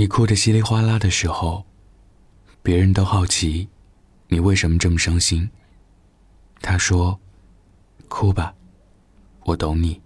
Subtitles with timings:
[0.00, 1.62] 你哭得稀里哗啦的时候，
[2.62, 3.68] 别人都好奇
[4.28, 5.46] 你为什么这么伤心。
[6.62, 7.20] 他说
[8.08, 8.54] ：“哭吧，
[9.44, 10.00] 我懂你。”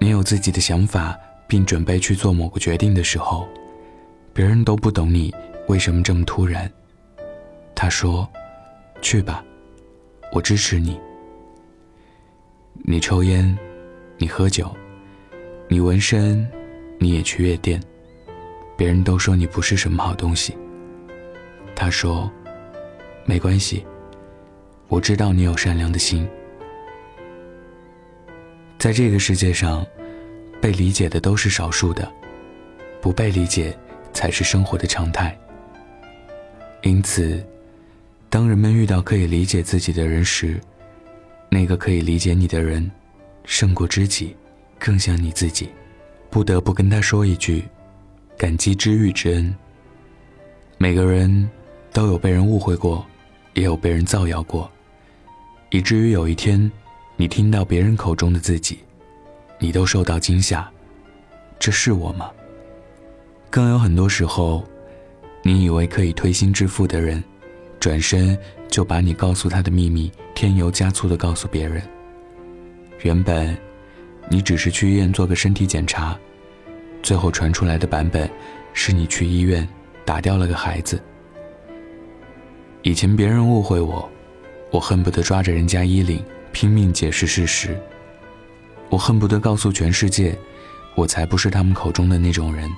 [0.00, 3.46] 你有自己的想法，并准备去做某个决定的时候，
[4.34, 5.32] 别人都不懂你
[5.68, 6.68] 为什么这么突然。
[7.76, 8.28] 他说
[9.00, 9.44] ：“去吧，
[10.32, 11.00] 我支持你。”
[12.82, 13.56] 你抽烟，
[14.18, 14.76] 你喝酒，
[15.68, 16.44] 你纹身。
[17.02, 17.82] 你也去夜店，
[18.76, 20.56] 别人都说你不是什么好东西。
[21.74, 22.30] 他说
[23.26, 23.84] ：“没关系，
[24.86, 26.28] 我知道你有善良的心。”
[28.78, 29.84] 在这个世界上，
[30.60, 32.10] 被理解的都是少数的，
[33.00, 33.76] 不被理解
[34.12, 35.36] 才是生活的常态。
[36.82, 37.44] 因此，
[38.30, 40.60] 当人们遇到可以理解自己的人时，
[41.48, 42.88] 那个可以理解你的人，
[43.44, 44.36] 胜过知己，
[44.78, 45.68] 更像你自己。
[46.32, 47.62] 不得不跟他说一句
[48.38, 49.54] ：“感激知遇之恩。”
[50.78, 51.46] 每个人
[51.92, 53.04] 都有被人误会过，
[53.52, 54.68] 也有被人造谣过，
[55.68, 56.72] 以至于有一天，
[57.16, 58.78] 你听到别人口中的自己，
[59.58, 60.66] 你都受到惊吓。
[61.58, 62.30] 这是我吗？
[63.50, 64.64] 更有很多时候，
[65.42, 67.22] 你以为可以推心置腹的人，
[67.78, 68.38] 转身
[68.70, 71.82] 就把你告诉他的秘密添油加醋的告诉别人。
[73.02, 73.54] 原本。
[74.30, 76.16] 你只是去医院做个身体检查，
[77.02, 78.30] 最后传出来的版本
[78.72, 79.68] 是你去医院
[80.04, 81.02] 打掉了个孩子。
[82.82, 84.08] 以前别人误会我，
[84.70, 87.78] 我恨不得抓着人家衣领拼命解释事实。
[88.88, 90.36] 我恨不得告诉全世界，
[90.94, 92.70] 我才不是他们口中的那种人。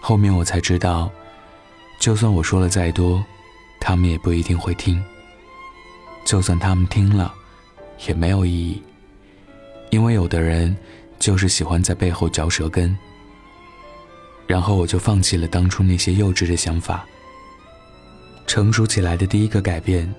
[0.00, 1.10] 后面我才知道，
[1.98, 3.24] 就算我说了再多，
[3.80, 5.02] 他们也不一定会听。
[6.24, 7.34] 就算他们听了，
[8.06, 8.82] 也没有意义。
[9.90, 10.76] 因为有的人
[11.24, 12.94] 就是喜欢在背后嚼舌根，
[14.46, 17.02] 然后我就放弃了当初那些幼稚的想法。
[18.46, 20.14] 成熟起来的第一个改变，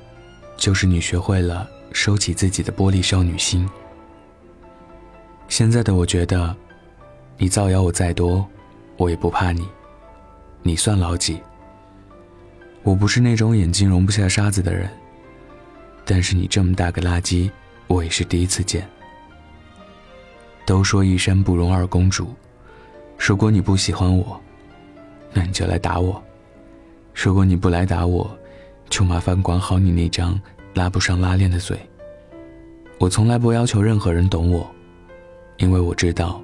[0.57, 3.69] 就是你学会了收起自己的玻璃少女心。
[5.47, 6.56] 现在的我觉得，
[7.38, 8.44] 你造谣我再多，
[8.97, 9.63] 我也不怕你，
[10.63, 11.40] 你算老几？
[12.81, 14.90] 我不是那种眼睛容不下沙子的人，
[16.03, 17.51] 但是你这么大个垃圾，
[17.85, 18.90] 我也是第一次见。
[20.66, 22.34] 都说一山不容二公主，
[23.18, 24.40] 如果你不喜欢我，
[25.31, 26.20] 那你就来打我；
[27.14, 28.30] 如果你不来打我，
[28.90, 30.40] 就麻烦管好你那张
[30.74, 31.78] 拉不上拉链的嘴。
[32.98, 34.68] 我从来不要求任何人懂我，
[35.58, 36.42] 因为我知道，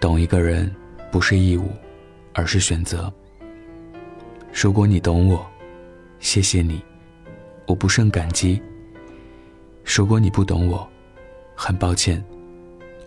[0.00, 0.74] 懂一个人
[1.10, 1.68] 不是义务，
[2.32, 3.12] 而是选择。
[4.50, 5.44] 如果你懂我，
[6.20, 6.80] 谢谢你，
[7.66, 8.60] 我不胜感激；
[9.84, 10.88] 如果你不懂我，
[11.54, 12.22] 很抱歉。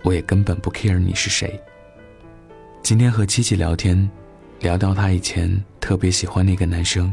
[0.05, 1.59] 我也根本不 care 你是谁。
[2.83, 4.07] 今天和七七聊天，
[4.59, 7.11] 聊到她以前特别喜欢那个男生。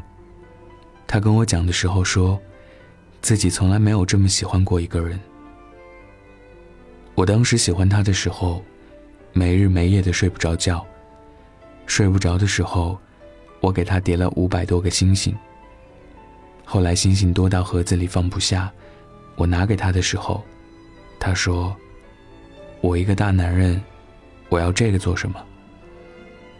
[1.06, 2.38] 她跟我讲的时候说，
[3.22, 5.19] 自己从来没有这么喜欢过一个人。
[7.14, 8.62] 我当时喜欢他的时候，
[9.32, 10.86] 没日没夜的睡不着觉。
[11.86, 12.98] 睡不着的时候，
[13.60, 15.34] 我给他叠了五百多个星星。
[16.62, 18.70] 后来星星多到盒子里放不下，
[19.36, 20.44] 我拿给他的时候，
[21.19, 21.74] 他说。
[22.82, 23.81] 我一个大男人，
[24.48, 25.41] 我要这个做什么？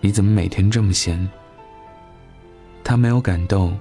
[0.01, 1.29] 你怎么每天这么闲？
[2.85, 3.77] 他没有感动，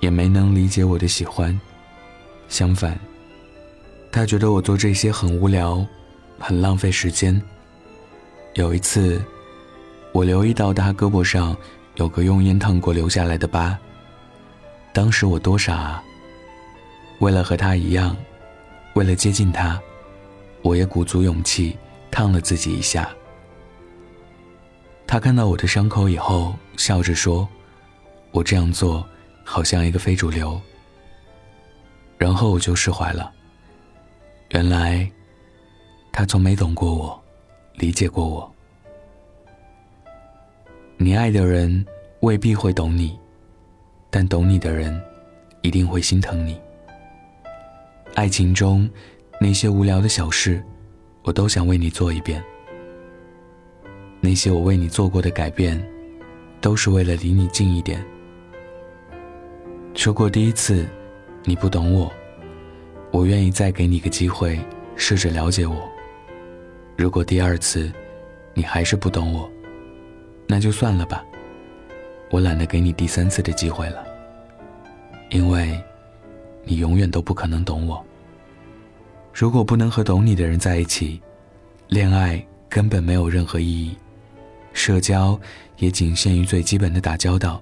[0.00, 1.58] 也没能理解我的喜欢，
[2.48, 2.98] 相反，
[4.10, 5.86] 他觉得我做这些很无聊，
[6.40, 7.40] 很浪费时间。
[8.54, 9.24] 有一次，
[10.12, 11.56] 我留意到他胳膊上
[11.94, 13.78] 有个用烟烫过留下来的疤。
[14.92, 16.02] 当时我多傻啊！
[17.20, 18.16] 为了和他一样，
[18.94, 19.80] 为了接近他。
[20.62, 21.76] 我也鼓足勇气
[22.10, 23.08] 烫了自己一下。
[25.06, 27.48] 他看到我的伤口以后，笑着说
[28.30, 29.04] ：“我这样做
[29.44, 30.60] 好像一个非主流。”
[32.16, 33.32] 然后我就释怀了。
[34.50, 35.10] 原来，
[36.12, 37.20] 他从没懂过我，
[37.74, 38.52] 理解过我。
[40.96, 41.84] 你爱的人
[42.20, 43.18] 未必会懂你，
[44.10, 45.02] 但懂你的人
[45.62, 46.60] 一定会心疼你。
[48.14, 48.88] 爱情中。
[49.42, 50.62] 那些无聊的小事，
[51.22, 52.44] 我都想为你做一遍。
[54.20, 55.82] 那些我为你做过的改变，
[56.60, 58.04] 都是为了离你近一点。
[59.94, 60.86] 说过第一次
[61.44, 62.12] 你不懂我，
[63.10, 64.60] 我愿意再给你个机会，
[64.94, 65.88] 试着了解我。
[66.94, 67.90] 如果第二次
[68.52, 69.50] 你还是不懂我，
[70.46, 71.24] 那就算了吧。
[72.30, 74.04] 我懒得给你第三次的机会了，
[75.30, 75.82] 因为，
[76.62, 78.04] 你永远都不可能懂我。
[79.40, 81.18] 如果不能和懂你的人在一起，
[81.88, 83.96] 恋爱根本没有任何意义。
[84.74, 85.40] 社交
[85.78, 87.58] 也仅限于最基本的打交道，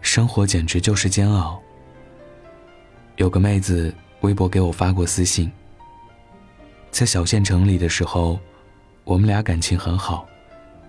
[0.00, 1.62] 生活简直就是煎熬。
[3.14, 5.48] 有个妹子微博给我发过私信，
[6.90, 8.36] 在小县城里的时候，
[9.04, 10.26] 我们俩感情很好，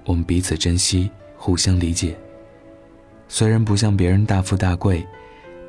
[0.06, 1.08] 我们彼此珍惜，
[1.38, 2.18] 互相理解。
[3.28, 5.06] 虽然不像别人大富大贵，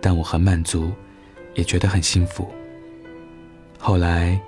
[0.01, 0.91] 但我很满足，
[1.53, 2.51] 也觉得很幸福。
[3.87, 4.41] 后来，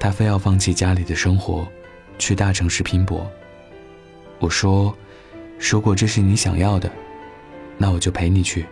[0.00, 1.68] 她非要放弃家里的生活，
[2.18, 3.30] 去大城市拼搏。
[4.38, 4.96] 我说
[5.60, 6.90] ：“如果这是你想要的，
[7.76, 8.64] 那我就陪你去。”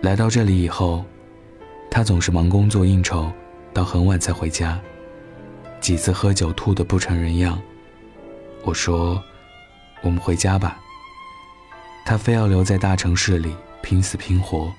[0.00, 1.04] 来到这里以后，
[1.90, 3.32] 他总是忙工作应酬，
[3.72, 4.80] 到很晚才回家，
[5.80, 7.60] 几次喝酒吐得不成人样。
[8.62, 9.20] 我说
[10.02, 10.80] ：“我们回家吧。”
[12.06, 13.52] 他非要留在大城市里
[13.82, 14.72] 拼死拼活。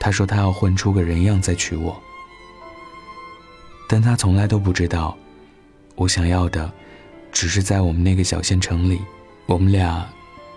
[0.00, 2.02] 他说他要混出个人样再娶我，
[3.88, 5.16] 但他从来都不知道，
[5.94, 6.70] 我想要的。
[7.32, 8.98] 只是在我们那个小县城里，
[9.44, 10.08] 我们俩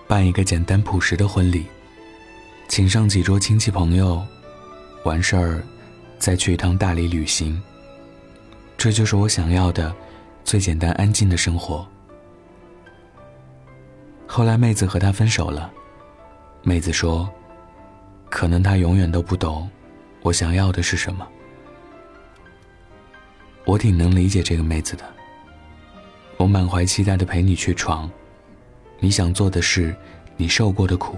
[0.08, 1.66] 办一个简单朴实的婚礼，
[2.70, 4.26] 请上几桌亲戚朋友，
[5.04, 5.62] 完事儿
[6.18, 7.62] 再去一趟大理旅行。
[8.78, 9.94] 这就是我想要的
[10.46, 11.86] 最简单安静的生活。
[14.26, 15.70] 后来妹子和他分手了，
[16.64, 17.30] 妹子说，
[18.30, 19.70] 可能他永远都不懂
[20.22, 21.28] 我想要的是什么。
[23.70, 25.04] 我挺能理解这个妹子的。
[26.38, 28.10] 我满怀期待的陪你去闯，
[29.00, 29.96] 你想做的事，
[30.38, 31.16] 你受过的苦，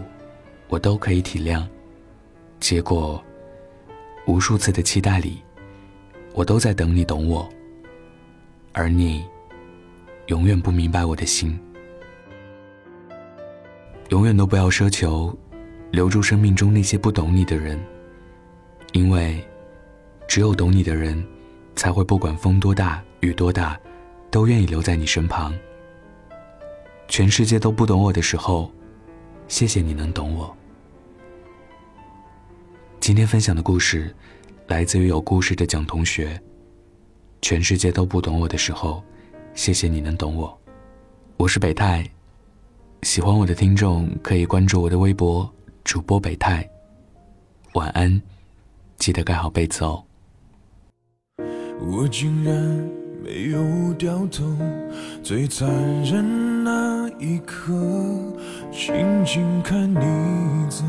[0.67, 1.65] 我都可以体谅。
[2.59, 3.23] 结果，
[4.27, 5.41] 无数次的期待里，
[6.33, 7.47] 我都在等你懂我，
[8.73, 9.23] 而你，
[10.25, 11.57] 永远不明白我的心。
[14.09, 15.33] 永远都不要奢求，
[15.89, 17.79] 留住生命中那些不懂你的人，
[18.91, 19.41] 因为，
[20.27, 21.25] 只有懂你的人，
[21.75, 23.79] 才会不管风多大雨多大。
[24.31, 25.53] 都愿意留在你身旁。
[27.09, 28.71] 全世界都不懂我的时候，
[29.49, 30.55] 谢谢你能懂我。
[33.01, 34.15] 今天分享的故事，
[34.67, 36.41] 来自于有故事的蒋同学。
[37.41, 39.03] 全世界都不懂我的时候，
[39.53, 40.57] 谢谢你能懂我。
[41.35, 42.09] 我是北泰，
[43.03, 45.51] 喜欢我的听众可以关注我的微博
[45.83, 46.65] 主播北泰。
[47.73, 48.21] 晚安，
[48.97, 50.01] 记得盖好被子哦。
[51.81, 52.53] 我竟然。
[53.23, 54.43] 没有掉头，
[55.21, 55.69] 最残
[56.03, 57.71] 忍那一刻，
[58.71, 59.99] 静静看你
[60.69, 60.83] 走，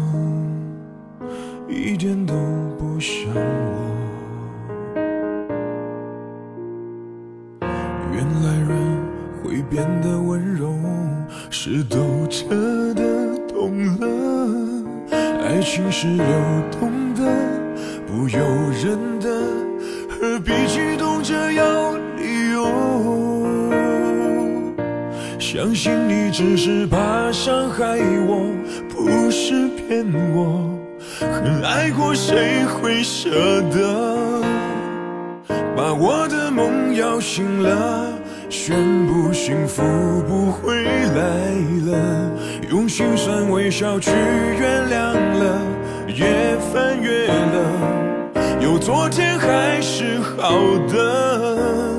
[1.68, 2.34] 一点都
[2.78, 3.70] 不像我。
[8.14, 8.70] 原来人
[9.44, 10.74] 会变得温柔，
[11.50, 12.48] 是都彻
[12.94, 14.06] 的懂了，
[15.12, 16.24] 爱情是流
[16.80, 17.20] 动的，
[18.06, 18.38] 不由
[18.82, 19.28] 人的，
[20.22, 22.64] 何必激动着要理由？
[25.36, 28.48] 相信你只是怕伤害我，
[28.88, 30.78] 不是骗我。
[31.18, 33.30] 很爱过，谁会舍
[33.62, 34.40] 得
[35.76, 38.06] 把我的梦摇醒了？
[38.48, 38.76] 宣
[39.08, 39.82] 布幸福
[40.28, 41.50] 不回来
[41.90, 42.30] 了，
[42.70, 45.60] 用心酸微笑去原谅了，
[46.06, 48.01] 越翻越了，
[48.72, 50.50] 有昨天还是好
[50.88, 51.94] 的，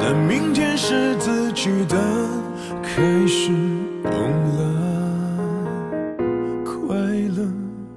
[0.00, 1.98] 但明天是自己的。
[2.82, 3.50] 开始
[4.02, 4.12] 懂
[4.56, 4.64] 了，
[6.64, 6.96] 快
[7.36, 7.46] 乐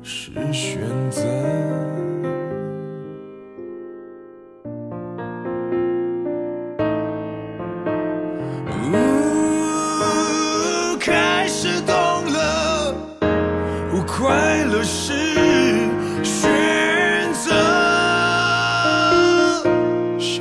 [0.03, 1.21] 是选择。
[10.99, 11.95] 开始懂
[12.33, 12.93] 了，
[14.05, 15.13] 快乐是
[16.21, 16.51] 选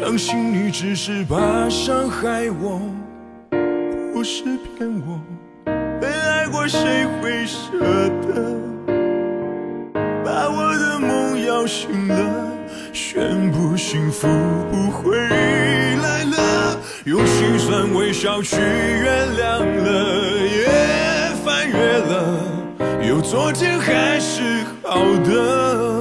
[0.06, 2.80] 相信你只是怕伤害我。
[4.14, 5.20] 不是骗我，
[6.00, 7.76] 没爱过谁会舍
[8.22, 8.54] 得？
[10.25, 12.48] 把我的梦摇醒了，
[12.92, 14.28] 宣布幸福
[14.70, 20.68] 不回来了，用心酸微笑去原谅了，也
[21.44, 26.00] 翻越了，有昨天还是好的，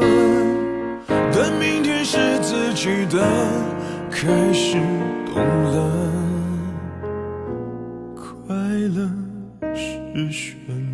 [1.07, 3.25] 但明天是自己的，
[4.17, 4.77] 开始
[5.25, 6.11] 懂了。
[8.15, 8.55] 快
[8.95, 9.09] 乐
[9.75, 10.84] 是选择。